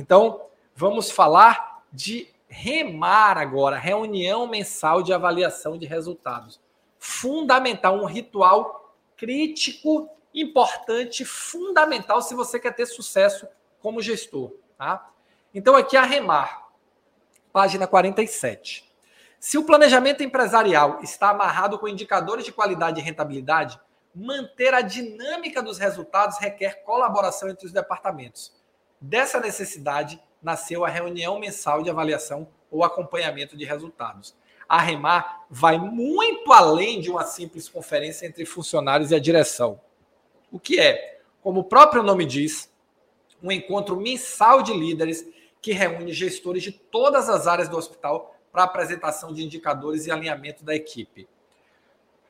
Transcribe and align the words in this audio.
Então, 0.00 0.46
vamos 0.74 1.10
falar 1.10 1.82
de 1.92 2.26
REMAR 2.48 3.36
agora, 3.36 3.76
reunião 3.76 4.46
mensal 4.46 5.02
de 5.02 5.12
avaliação 5.12 5.76
de 5.76 5.84
resultados. 5.84 6.58
Fundamental, 6.98 7.96
um 7.96 8.06
ritual 8.06 8.96
crítico, 9.14 10.08
importante, 10.34 11.22
fundamental 11.22 12.22
se 12.22 12.34
você 12.34 12.58
quer 12.58 12.74
ter 12.74 12.86
sucesso 12.86 13.46
como 13.78 14.00
gestor, 14.00 14.54
tá? 14.78 15.10
Então 15.52 15.76
aqui 15.76 15.98
a 15.98 16.02
REMAR, 16.02 16.68
página 17.52 17.86
47. 17.86 18.90
Se 19.38 19.58
o 19.58 19.64
planejamento 19.64 20.22
empresarial 20.22 21.00
está 21.02 21.28
amarrado 21.28 21.78
com 21.78 21.86
indicadores 21.86 22.46
de 22.46 22.52
qualidade 22.52 23.00
e 23.00 23.02
rentabilidade, 23.02 23.78
manter 24.14 24.72
a 24.72 24.80
dinâmica 24.80 25.62
dos 25.62 25.76
resultados 25.76 26.38
requer 26.38 26.82
colaboração 26.84 27.50
entre 27.50 27.66
os 27.66 27.72
departamentos. 27.72 28.58
Dessa 29.00 29.40
necessidade 29.40 30.20
nasceu 30.42 30.84
a 30.84 30.88
reunião 30.88 31.38
mensal 31.38 31.82
de 31.82 31.88
avaliação 31.88 32.48
ou 32.70 32.84
acompanhamento 32.84 33.56
de 33.56 33.64
resultados. 33.64 34.34
A 34.68 34.80
REMAR 34.80 35.46
vai 35.50 35.78
muito 35.78 36.52
além 36.52 37.00
de 37.00 37.10
uma 37.10 37.24
simples 37.24 37.68
conferência 37.68 38.26
entre 38.26 38.44
funcionários 38.44 39.10
e 39.10 39.14
a 39.14 39.18
direção. 39.18 39.80
O 40.52 40.60
que 40.60 40.78
é, 40.78 41.20
como 41.42 41.60
o 41.60 41.64
próprio 41.64 42.02
nome 42.02 42.24
diz, 42.24 42.70
um 43.42 43.50
encontro 43.50 43.96
mensal 43.96 44.62
de 44.62 44.72
líderes 44.72 45.26
que 45.60 45.72
reúne 45.72 46.12
gestores 46.12 46.62
de 46.62 46.72
todas 46.72 47.28
as 47.28 47.46
áreas 47.46 47.68
do 47.68 47.76
hospital 47.76 48.36
para 48.52 48.64
apresentação 48.64 49.32
de 49.32 49.44
indicadores 49.44 50.06
e 50.06 50.10
alinhamento 50.10 50.64
da 50.64 50.74
equipe. 50.74 51.28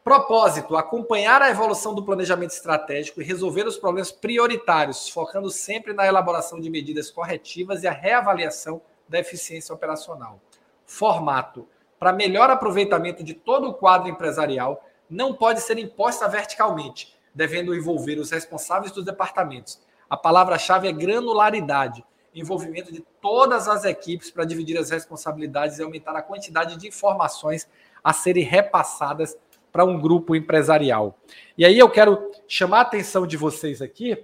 Propósito: 0.02 0.76
acompanhar 0.76 1.42
a 1.42 1.50
evolução 1.50 1.94
do 1.94 2.04
planejamento 2.04 2.52
estratégico 2.52 3.20
e 3.20 3.24
resolver 3.24 3.66
os 3.66 3.76
problemas 3.76 4.10
prioritários, 4.10 5.08
focando 5.08 5.50
sempre 5.50 5.92
na 5.92 6.06
elaboração 6.06 6.60
de 6.60 6.70
medidas 6.70 7.10
corretivas 7.10 7.82
e 7.82 7.88
a 7.88 7.92
reavaliação 7.92 8.80
da 9.08 9.18
eficiência 9.18 9.74
operacional. 9.74 10.40
Formato: 10.86 11.68
para 11.98 12.12
melhor 12.12 12.48
aproveitamento 12.48 13.22
de 13.22 13.34
todo 13.34 13.68
o 13.68 13.74
quadro 13.74 14.08
empresarial, 14.08 14.82
não 15.08 15.34
pode 15.34 15.60
ser 15.60 15.76
imposta 15.76 16.26
verticalmente, 16.28 17.14
devendo 17.34 17.74
envolver 17.74 18.18
os 18.18 18.30
responsáveis 18.30 18.92
dos 18.92 19.04
departamentos. 19.04 19.80
A 20.08 20.16
palavra-chave 20.16 20.88
é 20.88 20.92
granularidade, 20.92 22.02
envolvimento 22.34 22.92
de 22.92 23.04
todas 23.20 23.68
as 23.68 23.84
equipes 23.84 24.30
para 24.30 24.44
dividir 24.44 24.78
as 24.78 24.90
responsabilidades 24.90 25.78
e 25.78 25.82
aumentar 25.82 26.16
a 26.16 26.22
quantidade 26.22 26.76
de 26.76 26.88
informações 26.88 27.68
a 28.02 28.12
serem 28.12 28.44
repassadas 28.44 29.36
para 29.72 29.84
um 29.84 30.00
grupo 30.00 30.34
empresarial. 30.34 31.18
E 31.56 31.64
aí 31.64 31.78
eu 31.78 31.88
quero 31.88 32.30
chamar 32.48 32.78
a 32.78 32.82
atenção 32.82 33.26
de 33.26 33.36
vocês 33.36 33.80
aqui, 33.82 34.22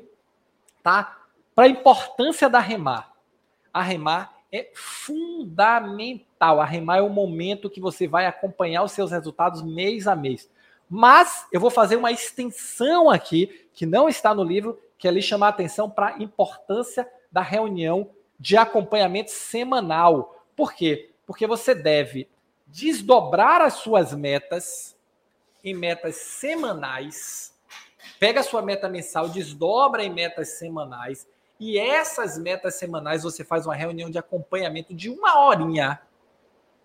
tá? 0.83 1.19
Para 1.55 1.65
a 1.65 1.69
importância 1.69 2.49
da 2.49 2.59
remar. 2.59 3.13
A 3.73 3.83
remar 3.83 4.37
é 4.53 4.71
fundamental. 4.75 6.61
A 6.61 6.65
remar 6.65 6.99
é 6.99 7.03
o 7.03 7.09
momento 7.09 7.71
que 7.71 7.81
você 7.81 8.07
vai 8.07 8.27
acompanhar 8.27 8.83
os 8.83 8.93
seus 8.93 9.11
resultados 9.11 9.63
mês 9.63 10.07
a 10.07 10.17
mês. 10.17 10.51
Mas 10.89 11.47
eu 11.53 11.61
vou 11.61 11.71
fazer 11.71 11.97
uma 11.97 12.13
extensão 12.13 13.11
aqui, 13.11 13.69
que 13.75 13.85
não 13.85 14.09
está 14.09 14.35
no 14.35 14.45
livro, 14.45 14.79
que 14.97 15.07
é 15.07 15.11
ali 15.11 15.21
chamar 15.21 15.47
a 15.47 15.51
atenção 15.51 15.91
para 15.91 16.09
a 16.09 16.23
importância 16.23 17.09
da 17.31 17.43
reunião 17.43 18.11
de 18.39 18.57
acompanhamento 18.57 19.31
semanal. 19.31 20.45
Por 20.55 20.73
quê? 20.73 21.11
Porque 21.27 21.47
você 21.47 21.75
deve 21.75 22.29
desdobrar 22.67 23.61
as 23.61 23.75
suas 23.75 24.15
metas 24.15 24.96
em 25.67 25.75
metas 25.75 26.15
semanais. 26.15 27.53
Pega 28.21 28.39
a 28.39 28.45
sua 28.45 28.63
meta 28.63 28.89
mensal, 28.89 29.29
desdobra 29.29 30.05
em 30.05 30.13
metas 30.13 30.51
semanais. 30.51 31.27
E 31.59 31.77
essas 31.77 32.39
metas 32.39 32.77
semanais 32.77 33.25
você 33.25 33.43
faz 33.43 33.67
uma 33.67 33.75
reunião 33.75 34.09
de 34.09 34.17
acompanhamento 34.17 34.95
de 34.95 35.11
uma 35.11 35.41
horinha 35.41 36.01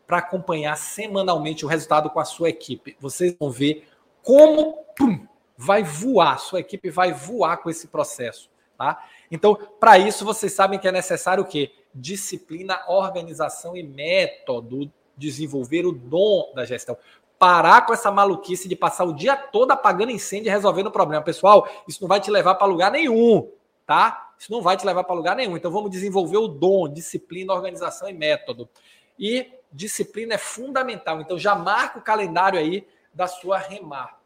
para 0.07 0.17
acompanhar 0.17 0.75
semanalmente 0.75 1.63
o 1.63 1.67
resultado 1.67 2.09
com 2.09 2.19
a 2.19 2.25
sua 2.25 2.49
equipe. 2.49 2.97
Vocês 2.99 3.35
vão 3.39 3.51
ver 3.51 3.87
como 4.23 4.83
pum, 4.97 5.27
vai 5.55 5.83
voar, 5.83 6.39
sua 6.39 6.59
equipe 6.59 6.89
vai 6.89 7.13
voar 7.13 7.57
com 7.57 7.69
esse 7.69 7.87
processo. 7.87 8.49
Tá? 8.77 9.05
Então, 9.29 9.55
para 9.79 9.99
isso, 9.99 10.25
vocês 10.25 10.53
sabem 10.53 10.79
que 10.79 10.87
é 10.87 10.91
necessário 10.91 11.43
o 11.43 11.47
quê? 11.47 11.71
Disciplina, 11.93 12.81
organização 12.87 13.77
e 13.77 13.83
método, 13.83 14.91
desenvolver 15.15 15.85
o 15.85 15.91
dom 15.91 16.51
da 16.55 16.65
gestão. 16.65 16.97
Parar 17.41 17.87
com 17.87 17.91
essa 17.91 18.11
maluquice 18.11 18.69
de 18.69 18.75
passar 18.75 19.03
o 19.03 19.15
dia 19.15 19.35
todo 19.35 19.71
apagando 19.71 20.11
incêndio 20.11 20.47
e 20.47 20.51
resolvendo 20.51 20.85
o 20.85 20.91
problema. 20.91 21.23
Pessoal, 21.23 21.67
isso 21.87 21.99
não 21.99 22.07
vai 22.07 22.19
te 22.19 22.29
levar 22.29 22.53
para 22.53 22.67
lugar 22.67 22.91
nenhum, 22.91 23.51
tá? 23.83 24.31
Isso 24.37 24.51
não 24.51 24.61
vai 24.61 24.77
te 24.77 24.85
levar 24.85 25.03
para 25.03 25.15
lugar 25.15 25.35
nenhum. 25.35 25.57
Então, 25.57 25.71
vamos 25.71 25.89
desenvolver 25.89 26.37
o 26.37 26.47
dom, 26.47 26.87
disciplina, 26.87 27.51
organização 27.51 28.07
e 28.07 28.13
método. 28.13 28.69
E 29.17 29.51
disciplina 29.71 30.35
é 30.35 30.37
fundamental. 30.37 31.19
Então, 31.19 31.35
já 31.35 31.55
marca 31.55 31.97
o 31.97 32.03
calendário 32.03 32.59
aí 32.59 32.87
da 33.11 33.25
sua 33.25 33.57
remar. 33.57 34.19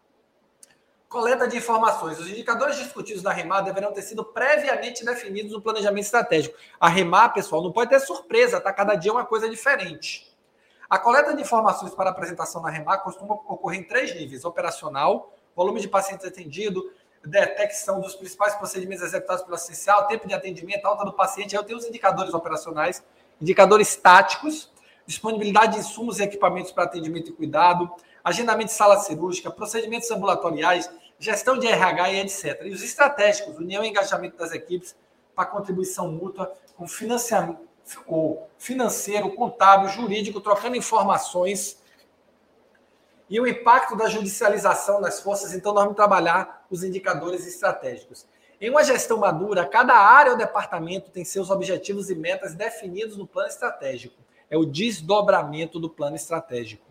Coleta 1.07 1.47
de 1.47 1.55
informações. 1.55 2.19
Os 2.19 2.27
indicadores 2.27 2.75
discutidos 2.75 3.23
na 3.23 3.31
REMAR 3.31 3.63
deverão 3.63 3.93
ter 3.93 4.01
sido 4.01 4.25
previamente 4.25 5.05
definidos 5.05 5.53
no 5.53 5.61
planejamento 5.61 6.03
estratégico. 6.03 6.57
A 6.77 6.89
REMAR, 6.89 7.33
pessoal, 7.33 7.63
não 7.63 7.71
pode 7.71 7.91
ter 7.91 8.01
surpresa, 8.01 8.59
tá? 8.59 8.73
Cada 8.73 8.95
dia 8.95 9.11
é 9.11 9.13
uma 9.13 9.25
coisa 9.25 9.49
diferente. 9.49 10.34
A 10.89 10.99
coleta 10.99 11.35
de 11.35 11.41
informações 11.41 11.95
para 11.95 12.11
apresentação 12.11 12.61
na 12.61 12.69
REMAR 12.69 13.01
costuma 13.03 13.33
ocorrer 13.33 13.79
em 13.79 13.83
três 13.83 14.13
níveis: 14.13 14.45
operacional, 14.45 15.33
volume 15.55 15.81
de 15.81 15.87
pacientes 15.87 16.25
atendido, 16.25 16.91
detecção 17.25 17.99
dos 17.99 18.15
principais 18.15 18.55
procedimentos 18.55 19.03
executados 19.03 19.43
pelo 19.43 19.55
essencial, 19.55 20.05
tempo 20.07 20.27
de 20.27 20.33
atendimento, 20.33 20.85
alta 20.85 21.03
do 21.03 21.13
paciente. 21.13 21.55
Aí 21.55 21.61
eu 21.61 21.65
tenho 21.65 21.79
os 21.79 21.85
indicadores 21.85 22.33
operacionais, 22.33 23.03
indicadores 23.41 23.95
táticos, 23.95 24.71
disponibilidade 25.07 25.73
de 25.73 25.79
insumos 25.79 26.19
e 26.19 26.23
equipamentos 26.23 26.71
para 26.71 26.83
atendimento 26.83 27.29
e 27.31 27.33
cuidado, 27.33 27.89
agendamento 28.23 28.67
de 28.67 28.73
sala 28.73 28.99
cirúrgica, 28.99 29.49
procedimentos 29.49 30.09
ambulatoriais, 30.11 30.89
gestão 31.17 31.57
de 31.57 31.67
RH 31.67 32.11
e 32.11 32.19
etc. 32.19 32.61
E 32.65 32.69
os 32.71 32.83
estratégicos, 32.83 33.57
união 33.57 33.83
e 33.83 33.89
engajamento 33.89 34.37
das 34.37 34.51
equipes 34.51 34.95
para 35.35 35.45
contribuição 35.45 36.11
mútua 36.11 36.53
com 36.77 36.87
financiamento 36.87 37.74
financeiro, 38.57 39.31
contábil, 39.35 39.89
jurídico, 39.89 40.41
trocando 40.41 40.75
informações 40.75 41.81
e 43.29 43.39
o 43.39 43.47
impacto 43.47 43.95
da 43.95 44.07
judicialização 44.07 44.99
nas 44.99 45.19
forças. 45.19 45.53
Então, 45.53 45.73
nós 45.73 45.83
vamos 45.83 45.95
trabalhar 45.95 46.65
os 46.69 46.83
indicadores 46.83 47.45
estratégicos. 47.45 48.27
Em 48.59 48.69
uma 48.69 48.83
gestão 48.83 49.17
madura, 49.17 49.65
cada 49.65 49.95
área 49.95 50.31
ou 50.31 50.37
departamento 50.37 51.11
tem 51.11 51.25
seus 51.25 51.49
objetivos 51.49 52.09
e 52.09 52.15
metas 52.15 52.55
definidos 52.55 53.17
no 53.17 53.27
plano 53.27 53.49
estratégico. 53.49 54.15
É 54.49 54.57
o 54.57 54.65
desdobramento 54.65 55.79
do 55.79 55.89
plano 55.89 56.15
estratégico. 56.15 56.85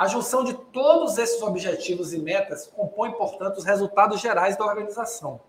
A 0.00 0.06
junção 0.06 0.42
de 0.42 0.54
todos 0.54 1.18
esses 1.18 1.42
objetivos 1.42 2.14
e 2.14 2.18
metas 2.18 2.66
compõe, 2.66 3.12
portanto, 3.12 3.58
os 3.58 3.64
resultados 3.64 4.18
gerais 4.18 4.56
da 4.56 4.64
organização. 4.64 5.42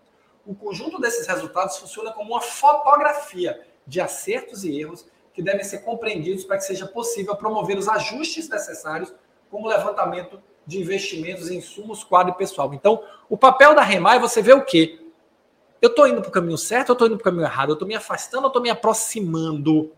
O 0.44 0.54
conjunto 0.54 1.00
desses 1.00 1.26
resultados 1.26 1.78
funciona 1.78 2.12
como 2.12 2.32
uma 2.32 2.40
fotografia 2.42 3.66
de 3.86 4.00
acertos 4.00 4.64
e 4.64 4.80
erros 4.80 5.06
que 5.32 5.42
devem 5.42 5.64
ser 5.64 5.78
compreendidos 5.78 6.44
para 6.44 6.58
que 6.58 6.64
seja 6.64 6.86
possível 6.86 7.34
promover 7.36 7.78
os 7.78 7.88
ajustes 7.88 8.48
necessários, 8.48 9.12
como 9.50 9.68
levantamento 9.68 10.40
de 10.66 10.80
investimentos 10.80 11.50
em 11.50 11.58
insumos, 11.58 12.04
quadro 12.04 12.32
e 12.32 12.36
pessoal. 12.36 12.72
Então, 12.72 13.02
o 13.28 13.36
papel 13.36 13.74
da 13.74 13.82
REMAR 13.82 14.16
é 14.16 14.20
você 14.20 14.40
ver 14.40 14.54
o 14.54 14.64
quê? 14.64 15.00
Eu 15.80 15.90
estou 15.90 16.06
indo 16.06 16.20
para 16.20 16.28
o 16.28 16.32
caminho 16.32 16.58
certo 16.58 16.90
ou 16.90 16.92
estou 16.92 17.08
indo 17.08 17.16
para 17.16 17.22
o 17.22 17.24
caminho 17.24 17.44
errado? 17.44 17.70
Eu 17.70 17.74
estou 17.74 17.88
me 17.88 17.94
afastando 17.94 18.44
ou 18.44 18.48
estou 18.48 18.62
me 18.62 18.70
aproximando 18.70 19.90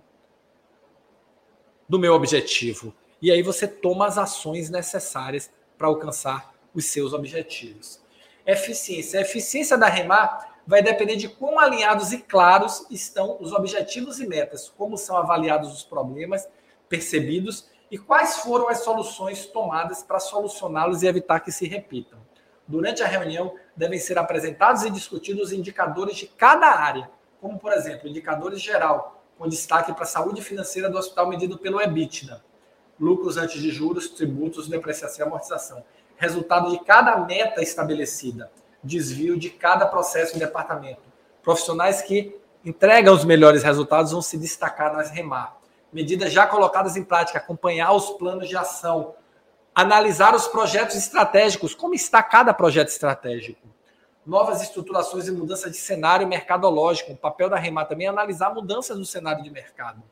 do 1.89 1.99
meu 1.99 2.15
objetivo? 2.15 2.95
e 3.25 3.33
aí 3.33 3.41
você 3.41 3.67
toma 3.67 4.07
as 4.07 4.19
ações 4.19 4.69
necessárias 4.69 5.51
para 5.79 5.89
alcançar 5.89 6.55
os 6.75 6.85
seus 6.85 7.15
objetivos. 7.15 7.99
Eficiência. 8.47 9.19
A 9.19 9.23
eficiência 9.23 9.79
da 9.79 9.87
Remar 9.87 10.54
vai 10.67 10.83
depender 10.83 11.17
de 11.17 11.29
quão 11.29 11.59
alinhados 11.59 12.13
e 12.13 12.19
claros 12.19 12.87
estão 12.91 13.37
os 13.41 13.53
objetivos 13.53 14.21
e 14.21 14.27
metas, 14.27 14.73
como 14.77 14.97
são 14.97 15.17
avaliados 15.17 15.73
os 15.73 15.83
problemas 15.83 16.49
percebidos 16.89 17.69
e 17.91 17.99
quais 17.99 18.39
foram 18.39 18.69
as 18.69 18.79
soluções 18.79 19.47
tomadas 19.47 20.03
para 20.03 20.19
solucioná-los 20.19 21.03
e 21.03 21.07
evitar 21.07 21.41
que 21.41 21.53
se 21.53 21.67
repitam. 21.67 22.19
Durante 22.67 23.03
a 23.03 23.07
reunião, 23.07 23.55
devem 23.77 23.99
ser 23.99 24.19
apresentados 24.19 24.85
e 24.85 24.91
discutidos 24.91 25.53
indicadores 25.53 26.17
de 26.17 26.27
cada 26.27 26.67
área, 26.67 27.11
como, 27.41 27.59
por 27.59 27.73
exemplo, 27.73 28.09
indicadores 28.09 28.61
geral, 28.61 29.23
com 29.39 29.49
destaque 29.49 29.93
para 29.93 30.05
a 30.05 30.07
saúde 30.07 30.41
financeira 30.41 30.89
do 30.89 30.97
hospital 30.97 31.29
medido 31.29 31.59
pelo 31.59 31.81
EBITDA 31.81 32.43
lucros 32.99 33.37
antes 33.37 33.61
de 33.61 33.71
juros, 33.71 34.09
tributos, 34.09 34.69
depreciação 34.69 35.25
e 35.25 35.29
amortização. 35.29 35.85
Resultado 36.17 36.71
de 36.71 36.85
cada 36.85 37.17
meta 37.19 37.63
estabelecida, 37.63 38.51
desvio 38.85 39.39
de 39.39 39.51
cada 39.51 39.87
processo 39.87 40.37
em 40.37 40.39
departamento. 40.39 41.03
Profissionais 41.43 42.03
que 42.03 42.39
entregam 42.65 43.15
os 43.15 43.25
melhores 43.25 43.63
resultados 43.63 44.13
vão 44.13 44.23
se 44.23 44.39
destacar 44.39 44.93
nas 44.93 45.11
remar. 45.11 45.57
Medidas 45.93 46.33
já 46.33 46.47
colocadas 46.47 46.97
em 46.97 47.05
prática, 47.05 47.39
acompanhar 47.39 47.93
os 47.93 48.11
planos 48.11 48.49
de 48.49 48.57
ação, 48.57 49.15
analisar 49.75 50.35
os 50.35 50.47
projetos 50.47 50.97
estratégicos, 50.97 51.75
como 51.75 51.95
está 51.95 52.23
cada 52.23 52.55
projeto 52.55 52.89
estratégico. 52.89 53.67
novas 54.27 54.63
estruturações 54.63 55.29
e 55.29 55.33
mudança 55.33 55.69
de 55.71 55.77
cenário 55.77 56.27
mercadológico. 56.27 57.13
O 57.13 57.17
papel 57.17 57.51
da 57.51 57.57
Remar 57.57 57.85
também 57.85 58.07
é 58.07 58.11
analisar 58.11 58.55
mudanças 58.55 58.97
no 58.99 59.05
cenário 59.05 59.45
de 59.45 59.51
mercado. 59.51 60.03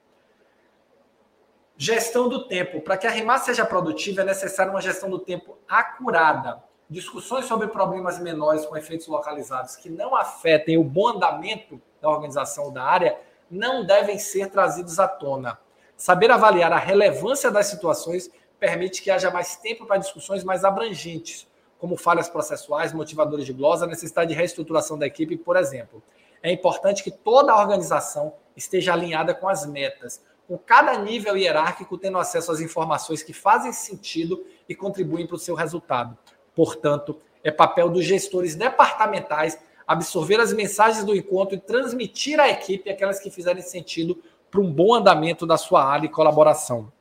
Gestão 1.78 2.28
do 2.28 2.46
tempo. 2.46 2.82
Para 2.82 2.98
que 2.98 3.06
a 3.06 3.10
Remar 3.10 3.38
seja 3.38 3.64
produtiva, 3.64 4.20
é 4.20 4.24
necessária 4.24 4.70
uma 4.70 4.82
gestão 4.82 5.08
do 5.08 5.18
tempo 5.18 5.56
acurada. 5.66 6.62
Discussões 6.92 7.46
sobre 7.46 7.68
problemas 7.68 8.20
menores 8.20 8.66
com 8.66 8.76
efeitos 8.76 9.06
localizados 9.06 9.76
que 9.76 9.88
não 9.88 10.14
afetem 10.14 10.76
o 10.76 10.84
bom 10.84 11.08
andamento 11.08 11.80
da 12.02 12.10
organização 12.10 12.70
da 12.70 12.84
área 12.84 13.18
não 13.50 13.82
devem 13.82 14.18
ser 14.18 14.50
trazidos 14.50 14.98
à 14.98 15.08
tona. 15.08 15.58
Saber 15.96 16.30
avaliar 16.30 16.70
a 16.70 16.76
relevância 16.76 17.50
das 17.50 17.68
situações 17.68 18.30
permite 18.60 19.00
que 19.00 19.10
haja 19.10 19.30
mais 19.30 19.56
tempo 19.56 19.86
para 19.86 19.96
discussões 19.96 20.44
mais 20.44 20.66
abrangentes, 20.66 21.48
como 21.78 21.96
falhas 21.96 22.28
processuais, 22.28 22.92
motivadores 22.92 23.46
de 23.46 23.54
glosa, 23.54 23.86
necessidade 23.86 24.28
de 24.28 24.36
reestruturação 24.36 24.98
da 24.98 25.06
equipe, 25.06 25.34
por 25.38 25.56
exemplo. 25.56 26.02
É 26.42 26.52
importante 26.52 27.02
que 27.02 27.10
toda 27.10 27.54
a 27.54 27.58
organização 27.58 28.34
esteja 28.54 28.92
alinhada 28.92 29.32
com 29.32 29.48
as 29.48 29.64
metas, 29.64 30.22
com 30.46 30.58
cada 30.58 30.98
nível 30.98 31.38
hierárquico 31.38 31.96
tendo 31.96 32.18
acesso 32.18 32.52
às 32.52 32.60
informações 32.60 33.22
que 33.22 33.32
fazem 33.32 33.72
sentido 33.72 34.44
e 34.68 34.74
contribuem 34.74 35.26
para 35.26 35.36
o 35.36 35.38
seu 35.38 35.54
resultado. 35.54 36.18
Portanto, 36.54 37.20
é 37.42 37.50
papel 37.50 37.88
dos 37.88 38.04
gestores 38.04 38.54
departamentais 38.54 39.58
absorver 39.86 40.40
as 40.40 40.52
mensagens 40.52 41.04
do 41.04 41.14
encontro 41.14 41.54
e 41.54 41.60
transmitir 41.60 42.40
à 42.40 42.48
equipe 42.48 42.90
aquelas 42.90 43.20
que 43.20 43.30
fizerem 43.30 43.62
sentido 43.62 44.22
para 44.50 44.60
um 44.60 44.72
bom 44.72 44.94
andamento 44.94 45.46
da 45.46 45.56
sua 45.56 45.84
área 45.84 46.06
e 46.06 46.10
colaboração. 46.10 46.92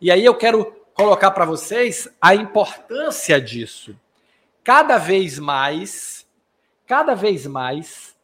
E 0.00 0.10
aí 0.10 0.24
eu 0.24 0.34
quero 0.34 0.72
colocar 0.92 1.30
para 1.30 1.44
vocês 1.44 2.08
a 2.20 2.34
importância 2.34 3.40
disso. 3.40 3.98
Cada 4.62 4.98
vez 4.98 5.38
mais, 5.38 6.26
cada 6.86 7.14
vez 7.14 7.46
mais, 7.46 8.14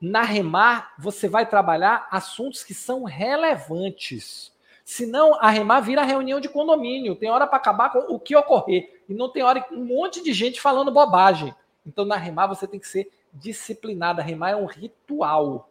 na 0.00 0.22
Remar, 0.22 0.94
você 0.98 1.28
vai 1.28 1.46
trabalhar 1.46 2.06
assuntos 2.10 2.62
que 2.62 2.74
são 2.74 3.04
relevantes. 3.04 4.52
Senão, 4.88 5.34
a 5.40 5.50
Remar 5.50 5.80
vira 5.80 6.04
reunião 6.04 6.38
de 6.38 6.48
condomínio. 6.48 7.16
Tem 7.16 7.28
hora 7.28 7.44
para 7.44 7.56
acabar 7.56 7.90
com 7.90 7.98
o 8.14 8.20
que 8.20 8.36
ocorrer. 8.36 9.02
E 9.08 9.12
não 9.12 9.28
tem 9.28 9.42
hora 9.42 9.66
um 9.72 9.84
monte 9.84 10.22
de 10.22 10.32
gente 10.32 10.60
falando 10.60 10.92
bobagem. 10.92 11.52
Então, 11.84 12.04
na 12.04 12.16
Remar, 12.16 12.46
você 12.46 12.68
tem 12.68 12.78
que 12.78 12.86
ser 12.86 13.10
disciplinada. 13.32 14.22
Remar 14.22 14.50
é 14.50 14.56
um 14.56 14.64
ritual. 14.64 15.68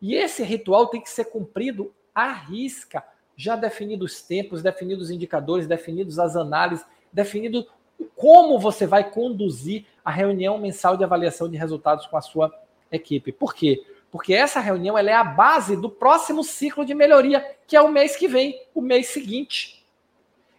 E 0.00 0.14
esse 0.14 0.42
ritual 0.42 0.88
tem 0.88 1.00
que 1.00 1.08
ser 1.08 1.24
cumprido 1.24 1.90
à 2.14 2.30
risca 2.30 3.02
já 3.34 3.56
definidos 3.56 4.12
os 4.12 4.22
tempos, 4.22 4.62
definidos 4.62 5.06
os 5.06 5.10
indicadores, 5.10 5.66
definidos 5.66 6.18
as 6.18 6.36
análises, 6.36 6.84
definido 7.10 7.66
como 8.14 8.58
você 8.58 8.86
vai 8.86 9.10
conduzir 9.10 9.86
a 10.04 10.10
reunião 10.10 10.58
mensal 10.58 10.98
de 10.98 11.04
avaliação 11.04 11.48
de 11.48 11.56
resultados 11.56 12.06
com 12.06 12.18
a 12.18 12.20
sua 12.20 12.52
equipe. 12.92 13.32
Por 13.32 13.54
quê? 13.54 13.82
Porque 14.10 14.32
essa 14.32 14.60
reunião 14.60 14.96
é 14.96 15.12
a 15.12 15.24
base 15.24 15.76
do 15.76 15.90
próximo 15.90 16.42
ciclo 16.42 16.84
de 16.84 16.94
melhoria, 16.94 17.56
que 17.66 17.76
é 17.76 17.80
o 17.80 17.90
mês 17.90 18.16
que 18.16 18.26
vem, 18.26 18.66
o 18.74 18.80
mês 18.80 19.08
seguinte. 19.08 19.86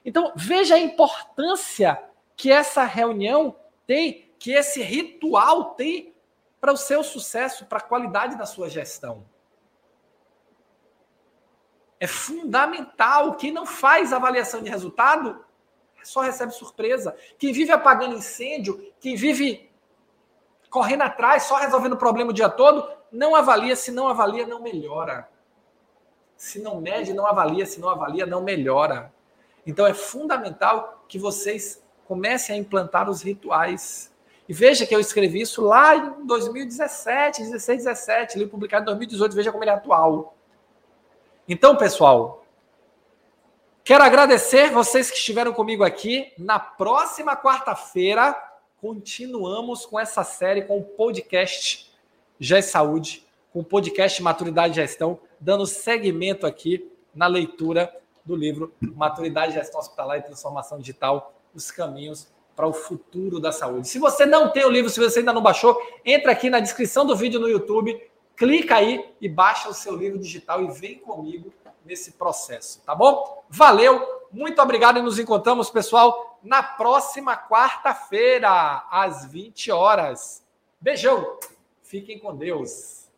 Então, 0.06 0.32
veja 0.36 0.76
a 0.76 0.80
importância 0.80 2.02
que 2.36 2.52
essa 2.52 2.84
reunião 2.84 3.56
tem, 3.86 4.30
que 4.38 4.52
esse 4.52 4.82
ritual 4.82 5.72
tem 5.74 6.14
para 6.62 6.74
o 6.74 6.78
seu 6.78 7.04
sucesso, 7.04 7.66
para 7.66 7.80
a 7.80 7.82
qualidade 7.82 8.38
da 8.38 8.46
sua 8.46 8.70
gestão. 8.70 9.26
É 12.00 12.08
fundamental. 12.08 13.36
Quem 13.36 13.52
não 13.52 13.66
faz 13.66 14.14
avaliação 14.14 14.62
de 14.62 14.70
resultado 14.70 15.44
só 16.04 16.22
recebe 16.22 16.54
surpresa. 16.54 17.16
Quem 17.38 17.52
vive 17.52 17.72
apagando 17.72 18.16
incêndio, 18.16 18.94
quem 19.00 19.16
vive 19.16 19.70
correndo 20.70 21.02
atrás, 21.02 21.44
só 21.44 21.56
resolvendo 21.58 21.94
o 21.94 21.98
problema 21.98 22.32
o 22.32 22.34
dia 22.34 22.50
todo, 22.50 22.88
não 23.12 23.36
avalia. 23.36 23.76
Se 23.76 23.92
não 23.92 24.08
avalia, 24.08 24.46
não 24.46 24.62
melhora. 24.62 25.30
Se 26.36 26.60
não 26.60 26.80
mede, 26.80 27.14
não 27.14 27.26
avalia. 27.26 27.66
Se 27.66 27.80
não 27.80 27.90
avalia, 27.90 28.26
não 28.26 28.42
melhora. 28.42 29.14
Então 29.66 29.86
é 29.86 29.94
fundamental 29.94 31.04
que 31.08 31.20
vocês 31.20 31.84
comecem 32.06 32.56
a 32.56 32.58
implantar 32.58 33.10
os 33.10 33.22
rituais. 33.22 34.12
E 34.48 34.54
veja 34.54 34.86
que 34.86 34.96
eu 34.96 35.00
escrevi 35.00 35.42
isso 35.42 35.62
lá 35.62 35.96
em 35.96 36.26
2017, 36.26 37.44
16, 37.44 37.84
17, 37.84 38.40
li 38.40 38.48
publicado 38.48 38.84
em 38.84 38.86
2018, 38.86 39.36
veja 39.36 39.52
como 39.52 39.64
ele 39.64 39.70
é 39.70 39.76
atual. 39.76 40.36
Então, 41.48 41.76
pessoal, 41.76 42.44
quero 43.84 44.04
agradecer 44.04 44.72
vocês 44.72 45.12
que 45.12 45.18
estiveram 45.18 45.54
comigo 45.54 45.84
aqui. 45.84 46.34
Na 46.38 46.58
próxima 46.58 47.36
quarta-feira, 47.36 48.36
continuamos 48.82 49.86
com 49.86 50.00
essa 50.00 50.24
série 50.24 50.64
com 50.64 50.80
o 50.80 50.84
podcast 50.84 51.89
GES 52.40 52.66
Saúde, 52.66 53.28
com 53.52 53.60
o 53.60 53.64
podcast 53.64 54.22
Maturidade 54.24 54.74
e 54.74 54.76
Gestão, 54.76 55.20
dando 55.40 55.66
seguimento 55.66 56.46
aqui 56.46 56.90
na 57.14 57.28
leitura 57.28 57.94
do 58.24 58.36
livro 58.36 58.74
Maturidade, 58.80 59.54
Gestão 59.54 59.80
Hospitalar 59.80 60.20
e 60.20 60.22
Transformação 60.22 60.80
Digital, 60.80 61.34
os 61.54 61.72
caminhos 61.72 62.28
para 62.56 62.68
o 62.68 62.74
futuro 62.74 63.40
da 63.40 63.52
saúde. 63.52 63.88
Se 63.88 64.00
você 64.00 64.26
não 64.26 64.52
tem 64.52 64.66
o 64.66 64.70
livro, 64.70 64.90
se 64.90 65.00
você 65.00 65.20
ainda 65.20 65.34
não 65.34 65.42
baixou, 65.42 65.82
entra 66.06 66.32
aqui 66.32 66.50
na 66.50 66.60
descrição 66.60 67.06
do 67.06 67.16
vídeo 67.16 67.40
no 67.40 67.50
YouTube, 67.50 68.00
clica 68.36 68.76
aí 68.76 69.14
e 69.20 69.28
baixa 69.28 69.70
o 69.70 69.74
seu 69.74 69.96
livro 69.96 70.20
digital 70.20 70.64
e 70.64 70.72
vem 70.72 71.00
comigo 71.00 71.54
nesse 71.86 72.12
processo, 72.12 72.82
tá 72.86 72.94
bom? 72.94 73.44
Valeu, 73.50 74.06
muito 74.32 74.62
obrigado 74.62 75.00
e 75.00 75.02
nos 75.02 75.18
encontramos, 75.18 75.70
pessoal, 75.70 76.38
na 76.44 76.62
próxima 76.62 77.36
quarta-feira, 77.36 78.86
às 78.92 79.26
20 79.26 79.72
horas. 79.72 80.46
Beijão, 80.80 81.38
fiquem 81.90 82.20
com 82.20 82.36
Deus. 82.36 83.09